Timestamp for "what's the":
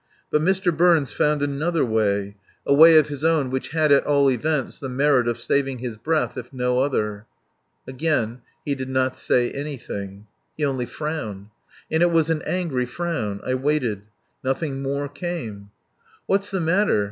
16.25-16.61